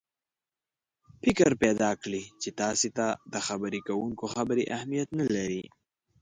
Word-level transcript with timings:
فکر 1.23 1.49
پیدا 1.63 1.91
کړي 2.03 2.23
چې 2.41 2.49
تاسې 2.61 2.89
ته 2.97 3.07
د 3.33 3.35
خبرې 3.47 3.79
کوونکي 3.87 4.25
خبرې 4.35 4.63
اهمیت 4.75 5.09
نه 5.19 5.25
لري. 5.35 5.63